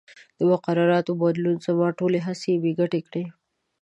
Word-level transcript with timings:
د 0.37 0.39
مقرراتو 0.51 1.11
بدلون 1.21 1.55
زما 1.65 1.87
ټولې 1.99 2.19
هڅې 2.27 2.51
بې 2.63 2.71
ګټې 2.79 3.01
کړې. 3.07 3.23